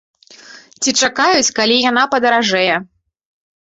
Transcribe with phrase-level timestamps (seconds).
[0.81, 2.85] Ці чакаюць, калі яна падаражэе.